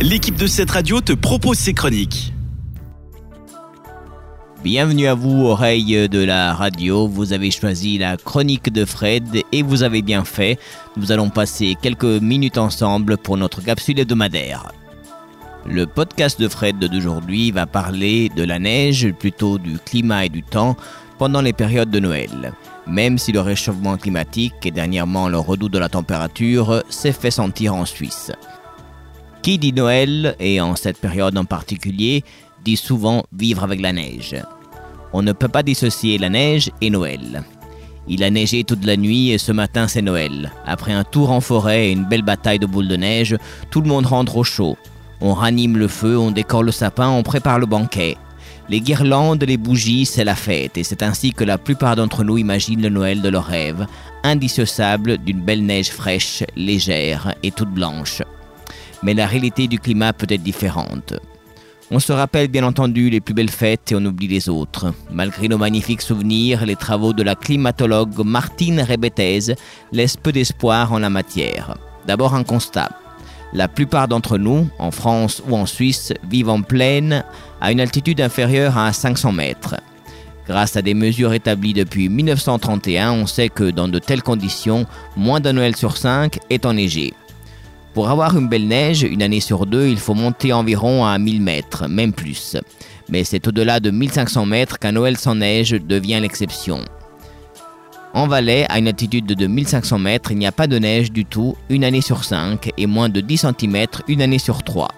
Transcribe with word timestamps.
l'équipe 0.00 0.36
de 0.36 0.46
cette 0.46 0.70
radio 0.70 1.00
te 1.00 1.12
propose 1.12 1.58
ses 1.58 1.74
chroniques. 1.74 2.32
Bienvenue 4.64 5.06
à 5.06 5.14
vous, 5.14 5.44
oreilles 5.44 6.08
de 6.08 6.24
la 6.24 6.54
radio. 6.54 7.06
Vous 7.06 7.32
avez 7.32 7.50
choisi 7.50 7.98
la 7.98 8.16
chronique 8.16 8.72
de 8.72 8.84
Fred 8.84 9.42
et 9.52 9.62
vous 9.62 9.82
avez 9.82 10.00
bien 10.02 10.24
fait. 10.24 10.58
Nous 10.96 11.12
allons 11.12 11.28
passer 11.28 11.76
quelques 11.80 12.04
minutes 12.04 12.58
ensemble 12.58 13.18
pour 13.18 13.36
notre 13.36 13.62
capsule 13.62 14.00
hebdomadaire. 14.00 14.72
Le 15.66 15.86
podcast 15.86 16.40
de 16.40 16.48
Fred 16.48 16.78
d'aujourd'hui 16.78 17.50
va 17.50 17.66
parler 17.66 18.30
de 18.34 18.42
la 18.42 18.58
neige, 18.58 19.12
plutôt 19.18 19.58
du 19.58 19.78
climat 19.78 20.24
et 20.24 20.30
du 20.30 20.42
temps 20.42 20.76
pendant 21.18 21.42
les 21.42 21.52
périodes 21.52 21.90
de 21.90 22.00
Noël. 22.00 22.54
Même 22.86 23.18
si 23.18 23.32
le 23.32 23.40
réchauffement 23.40 23.98
climatique 23.98 24.54
et 24.64 24.70
dernièrement 24.70 25.28
le 25.28 25.38
redout 25.38 25.68
de 25.68 25.78
la 25.78 25.90
température 25.90 26.82
s'est 26.88 27.12
fait 27.12 27.30
sentir 27.30 27.74
en 27.74 27.84
Suisse. 27.84 28.32
Qui 29.42 29.56
dit 29.56 29.72
Noël, 29.72 30.36
et 30.38 30.60
en 30.60 30.76
cette 30.76 30.98
période 30.98 31.38
en 31.38 31.46
particulier, 31.46 32.24
dit 32.62 32.76
souvent 32.76 33.24
vivre 33.32 33.64
avec 33.64 33.80
la 33.80 33.92
neige. 33.92 34.36
On 35.14 35.22
ne 35.22 35.32
peut 35.32 35.48
pas 35.48 35.62
dissocier 35.62 36.18
la 36.18 36.28
neige 36.28 36.70
et 36.82 36.90
Noël. 36.90 37.42
Il 38.06 38.22
a 38.22 38.30
neigé 38.30 38.64
toute 38.64 38.84
la 38.84 38.98
nuit 38.98 39.30
et 39.30 39.38
ce 39.38 39.52
matin 39.52 39.88
c'est 39.88 40.02
Noël. 40.02 40.52
Après 40.66 40.92
un 40.92 41.04
tour 41.04 41.30
en 41.30 41.40
forêt 41.40 41.88
et 41.88 41.92
une 41.92 42.04
belle 42.04 42.22
bataille 42.22 42.58
de 42.58 42.66
boules 42.66 42.88
de 42.88 42.96
neige, 42.96 43.36
tout 43.70 43.80
le 43.80 43.88
monde 43.88 44.06
rentre 44.06 44.36
au 44.36 44.44
chaud. 44.44 44.76
On 45.22 45.32
ranime 45.32 45.78
le 45.78 45.88
feu, 45.88 46.18
on 46.18 46.32
décore 46.32 46.62
le 46.62 46.72
sapin, 46.72 47.08
on 47.08 47.22
prépare 47.22 47.58
le 47.58 47.66
banquet. 47.66 48.18
Les 48.68 48.82
guirlandes, 48.82 49.42
les 49.42 49.56
bougies, 49.56 50.04
c'est 50.04 50.24
la 50.24 50.34
fête 50.34 50.76
et 50.76 50.84
c'est 50.84 51.02
ainsi 51.02 51.32
que 51.32 51.44
la 51.44 51.56
plupart 51.56 51.96
d'entre 51.96 52.24
nous 52.24 52.36
imaginent 52.36 52.82
le 52.82 52.90
Noël 52.90 53.22
de 53.22 53.28
leur 53.30 53.46
rêve, 53.46 53.86
indissociable 54.22 55.16
d'une 55.16 55.40
belle 55.40 55.64
neige 55.64 55.90
fraîche, 55.90 56.44
légère 56.56 57.34
et 57.42 57.50
toute 57.50 57.70
blanche. 57.70 58.22
Mais 59.02 59.14
la 59.14 59.26
réalité 59.26 59.66
du 59.66 59.78
climat 59.78 60.12
peut 60.12 60.26
être 60.28 60.42
différente. 60.42 61.14
On 61.92 61.98
se 61.98 62.12
rappelle 62.12 62.46
bien 62.46 62.62
entendu 62.62 63.10
les 63.10 63.20
plus 63.20 63.34
belles 63.34 63.50
fêtes 63.50 63.90
et 63.90 63.96
on 63.96 64.04
oublie 64.04 64.28
les 64.28 64.48
autres. 64.48 64.94
Malgré 65.10 65.48
nos 65.48 65.58
magnifiques 65.58 66.02
souvenirs, 66.02 66.64
les 66.64 66.76
travaux 66.76 67.12
de 67.12 67.24
la 67.24 67.34
climatologue 67.34 68.24
Martine 68.24 68.80
Rebetez 68.80 69.56
laissent 69.90 70.16
peu 70.16 70.30
d'espoir 70.30 70.92
en 70.92 71.00
la 71.00 71.10
matière. 71.10 71.76
D'abord 72.06 72.34
un 72.34 72.44
constat. 72.44 72.90
La 73.52 73.66
plupart 73.66 74.06
d'entre 74.06 74.38
nous, 74.38 74.68
en 74.78 74.92
France 74.92 75.42
ou 75.48 75.56
en 75.56 75.66
Suisse, 75.66 76.12
vivent 76.28 76.50
en 76.50 76.62
plaine 76.62 77.24
à 77.60 77.72
une 77.72 77.80
altitude 77.80 78.20
inférieure 78.20 78.78
à 78.78 78.92
500 78.92 79.32
mètres. 79.32 79.74
Grâce 80.46 80.76
à 80.76 80.82
des 80.82 80.94
mesures 80.94 81.32
établies 81.32 81.74
depuis 81.74 82.08
1931, 82.08 83.12
on 83.12 83.26
sait 83.26 83.48
que 83.48 83.70
dans 83.70 83.88
de 83.88 83.98
telles 83.98 84.22
conditions, 84.22 84.86
moins 85.16 85.40
d'un 85.40 85.54
Noël 85.54 85.74
sur 85.74 85.96
cinq 85.96 86.38
est 86.50 86.66
enneigé. 86.66 87.14
Pour 87.94 88.08
avoir 88.08 88.36
une 88.38 88.48
belle 88.48 88.68
neige, 88.68 89.02
une 89.02 89.22
année 89.22 89.40
sur 89.40 89.66
deux, 89.66 89.88
il 89.88 89.98
faut 89.98 90.14
monter 90.14 90.52
environ 90.52 91.04
à 91.04 91.18
1000 91.18 91.42
mètres, 91.42 91.88
même 91.88 92.12
plus. 92.12 92.56
Mais 93.08 93.24
c'est 93.24 93.48
au-delà 93.48 93.80
de 93.80 93.90
1500 93.90 94.46
mètres 94.46 94.78
qu'un 94.78 94.92
Noël 94.92 95.16
sans 95.16 95.34
neige 95.34 95.72
devient 95.72 96.20
l'exception. 96.22 96.84
En 98.14 98.28
Valais, 98.28 98.66
à 98.68 98.78
une 98.78 98.88
altitude 98.88 99.26
de 99.26 99.46
1500 99.46 99.98
mètres, 99.98 100.30
il 100.30 100.38
n'y 100.38 100.46
a 100.46 100.52
pas 100.52 100.68
de 100.68 100.78
neige 100.78 101.10
du 101.10 101.24
tout 101.24 101.56
une 101.68 101.84
année 101.84 102.00
sur 102.00 102.24
5 102.24 102.70
et 102.76 102.86
moins 102.86 103.08
de 103.08 103.20
10 103.20 103.46
cm 103.58 103.86
une 104.06 104.22
année 104.22 104.38
sur 104.38 104.62
3. 104.62 104.88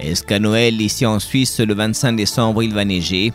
Est-ce 0.00 0.22
qu'à 0.22 0.38
Noël, 0.38 0.80
ici 0.80 1.06
en 1.06 1.18
Suisse, 1.20 1.60
le 1.60 1.74
25 1.74 2.14
décembre, 2.14 2.62
il 2.62 2.74
va 2.74 2.84
neiger? 2.84 3.32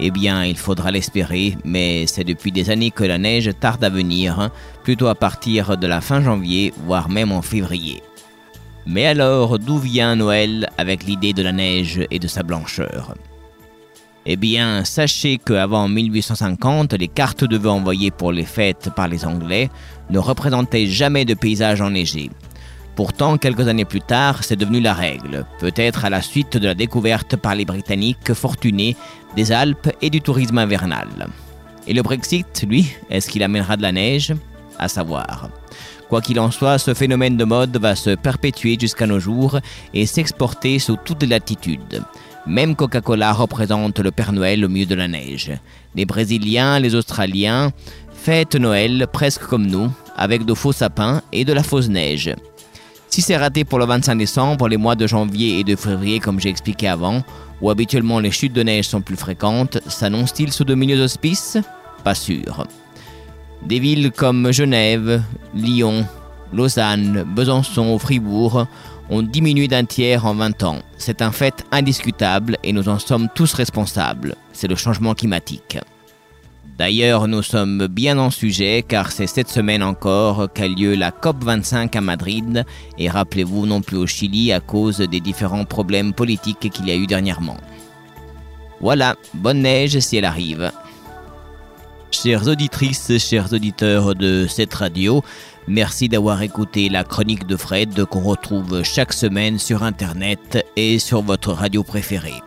Eh 0.00 0.10
bien, 0.10 0.44
il 0.44 0.56
faudra 0.56 0.90
l'espérer, 0.90 1.56
mais 1.64 2.06
c'est 2.06 2.24
depuis 2.24 2.52
des 2.52 2.70
années 2.70 2.90
que 2.90 3.04
la 3.04 3.18
neige 3.18 3.50
tarde 3.58 3.84
à 3.84 3.90
venir, 3.90 4.38
hein, 4.38 4.50
plutôt 4.84 5.08
à 5.08 5.14
partir 5.14 5.76
de 5.76 5.86
la 5.86 6.00
fin 6.00 6.22
janvier, 6.22 6.72
voire 6.86 7.08
même 7.08 7.32
en 7.32 7.42
février. 7.42 8.02
Mais 8.90 9.04
alors, 9.04 9.58
d'où 9.58 9.76
vient 9.76 10.16
Noël 10.16 10.70
avec 10.78 11.04
l'idée 11.04 11.34
de 11.34 11.42
la 11.42 11.52
neige 11.52 12.00
et 12.10 12.18
de 12.18 12.26
sa 12.26 12.42
blancheur? 12.42 13.14
Eh 14.24 14.36
bien, 14.36 14.82
sachez 14.82 15.36
qu'avant 15.36 15.88
1850, 15.88 16.94
les 16.94 17.08
cartes 17.08 17.44
de 17.44 17.58
vœux 17.58 17.68
envoyées 17.68 18.10
pour 18.10 18.32
les 18.32 18.46
fêtes 18.46 18.88
par 18.96 19.08
les 19.08 19.26
Anglais 19.26 19.68
ne 20.08 20.18
représentaient 20.18 20.86
jamais 20.86 21.26
de 21.26 21.34
paysages 21.34 21.82
enneigés. 21.82 22.30
Pourtant, 22.96 23.36
quelques 23.36 23.68
années 23.68 23.84
plus 23.84 24.00
tard, 24.00 24.42
c'est 24.42 24.56
devenu 24.56 24.80
la 24.80 24.94
règle, 24.94 25.44
peut-être 25.60 26.06
à 26.06 26.10
la 26.10 26.22
suite 26.22 26.56
de 26.56 26.66
la 26.66 26.74
découverte 26.74 27.36
par 27.36 27.54
les 27.54 27.66
Britanniques 27.66 28.32
fortunés 28.32 28.96
des 29.36 29.52
Alpes 29.52 29.92
et 30.00 30.08
du 30.08 30.22
tourisme 30.22 30.56
invernal. 30.56 31.08
Et 31.86 31.92
le 31.92 32.02
Brexit, 32.02 32.64
lui, 32.66 32.90
est-ce 33.10 33.28
qu'il 33.28 33.42
amènera 33.42 33.76
de 33.76 33.82
la 33.82 33.92
neige? 33.92 34.34
À 34.78 34.88
savoir. 34.88 35.50
Quoi 36.08 36.22
qu'il 36.22 36.40
en 36.40 36.50
soit, 36.50 36.78
ce 36.78 36.94
phénomène 36.94 37.36
de 37.36 37.44
mode 37.44 37.76
va 37.76 37.94
se 37.94 38.14
perpétuer 38.14 38.78
jusqu'à 38.80 39.06
nos 39.06 39.20
jours 39.20 39.58
et 39.92 40.06
s'exporter 40.06 40.78
sous 40.78 40.96
toutes 40.96 41.22
les 41.22 41.28
latitudes. 41.28 42.02
Même 42.46 42.76
Coca-Cola 42.76 43.32
représente 43.32 43.98
le 43.98 44.10
Père 44.10 44.32
Noël 44.32 44.64
au 44.64 44.68
milieu 44.68 44.86
de 44.86 44.94
la 44.94 45.06
neige. 45.06 45.52
Les 45.94 46.06
Brésiliens, 46.06 46.78
les 46.78 46.94
Australiens 46.94 47.72
fêtent 48.14 48.54
Noël 48.54 49.06
presque 49.12 49.42
comme 49.42 49.66
nous, 49.66 49.90
avec 50.16 50.46
de 50.46 50.54
faux 50.54 50.72
sapins 50.72 51.20
et 51.32 51.44
de 51.44 51.52
la 51.52 51.62
fausse 51.62 51.88
neige. 51.88 52.34
Si 53.10 53.20
c'est 53.20 53.36
raté 53.36 53.64
pour 53.64 53.78
le 53.78 53.84
25 53.84 54.16
décembre, 54.16 54.68
les 54.68 54.76
mois 54.76 54.94
de 54.94 55.06
janvier 55.06 55.58
et 55.58 55.64
de 55.64 55.76
février, 55.76 56.20
comme 56.20 56.40
j'ai 56.40 56.48
expliqué 56.48 56.88
avant, 56.88 57.22
où 57.60 57.70
habituellement 57.70 58.20
les 58.20 58.30
chutes 58.30 58.52
de 58.52 58.62
neige 58.62 58.86
sont 58.86 59.00
plus 59.00 59.16
fréquentes, 59.16 59.78
s'annonce-t-il 59.86 60.52
sous 60.52 60.64
de 60.64 60.74
milieux 60.74 61.02
auspices 61.02 61.58
Pas 62.04 62.14
sûr. 62.14 62.66
Des 63.66 63.80
villes 63.80 64.12
comme 64.12 64.52
Genève, 64.52 65.22
Lyon, 65.54 66.06
Lausanne, 66.52 67.24
Besançon 67.34 67.94
ou 67.94 67.98
Fribourg 67.98 68.66
ont 69.10 69.22
diminué 69.22 69.68
d'un 69.68 69.84
tiers 69.84 70.26
en 70.26 70.34
20 70.34 70.62
ans. 70.62 70.78
C'est 70.96 71.22
un 71.22 71.32
fait 71.32 71.64
indiscutable 71.72 72.56
et 72.62 72.72
nous 72.72 72.88
en 72.88 72.98
sommes 72.98 73.28
tous 73.34 73.54
responsables. 73.54 74.36
C'est 74.52 74.68
le 74.68 74.76
changement 74.76 75.14
climatique. 75.14 75.78
D'ailleurs, 76.78 77.26
nous 77.26 77.42
sommes 77.42 77.88
bien 77.88 78.18
en 78.18 78.30
sujet 78.30 78.84
car 78.86 79.10
c'est 79.10 79.26
cette 79.26 79.48
semaine 79.48 79.82
encore 79.82 80.52
qu'a 80.52 80.68
lieu 80.68 80.94
la 80.94 81.10
COP25 81.10 81.96
à 81.96 82.00
Madrid 82.00 82.64
et 82.98 83.08
rappelez-vous 83.08 83.66
non 83.66 83.80
plus 83.80 83.96
au 83.96 84.06
Chili 84.06 84.52
à 84.52 84.60
cause 84.60 84.98
des 84.98 85.18
différents 85.18 85.64
problèmes 85.64 86.12
politiques 86.12 86.70
qu'il 86.70 86.86
y 86.86 86.92
a 86.92 86.96
eu 86.96 87.08
dernièrement. 87.08 87.56
Voilà, 88.80 89.16
bonne 89.34 89.62
neige 89.62 89.98
si 89.98 90.18
elle 90.18 90.24
arrive. 90.24 90.70
Chères 92.20 92.48
auditrices, 92.48 93.16
chers 93.18 93.52
auditeurs 93.52 94.16
de 94.16 94.48
cette 94.48 94.74
radio, 94.74 95.22
merci 95.68 96.08
d'avoir 96.08 96.42
écouté 96.42 96.88
la 96.88 97.04
chronique 97.04 97.46
de 97.46 97.56
Fred 97.56 98.04
qu'on 98.06 98.22
retrouve 98.22 98.82
chaque 98.82 99.12
semaine 99.12 99.60
sur 99.60 99.84
Internet 99.84 100.66
et 100.74 100.98
sur 100.98 101.22
votre 101.22 101.52
radio 101.52 101.84
préférée. 101.84 102.42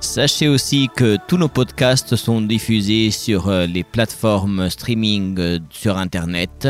Sachez 0.00 0.48
aussi 0.48 0.88
que 0.96 1.18
tous 1.28 1.36
nos 1.36 1.46
podcasts 1.46 2.16
sont 2.16 2.40
diffusés 2.40 3.12
sur 3.12 3.48
euh, 3.48 3.66
les 3.66 3.84
plateformes 3.84 4.68
streaming 4.68 5.38
euh, 5.38 5.58
sur 5.70 5.98
Internet. 5.98 6.68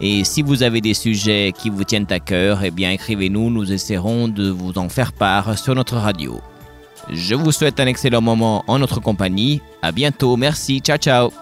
Et 0.00 0.24
si 0.24 0.40
vous 0.40 0.62
avez 0.62 0.80
des 0.80 0.94
sujets 0.94 1.52
qui 1.54 1.68
vous 1.68 1.84
tiennent 1.84 2.06
à 2.08 2.20
cœur, 2.20 2.64
eh 2.64 2.70
bien 2.70 2.90
écrivez-nous, 2.90 3.50
nous 3.50 3.70
essaierons 3.70 4.28
de 4.28 4.48
vous 4.48 4.78
en 4.78 4.88
faire 4.88 5.12
part 5.12 5.58
sur 5.58 5.74
notre 5.74 5.98
radio. 5.98 6.40
Je 7.10 7.34
vous 7.34 7.52
souhaite 7.52 7.80
un 7.80 7.86
excellent 7.86 8.22
moment 8.22 8.64
en 8.66 8.78
notre 8.78 9.00
compagnie. 9.00 9.60
À 9.82 9.92
bientôt, 9.92 10.38
merci, 10.38 10.80
ciao 10.80 10.96
ciao. 10.96 11.41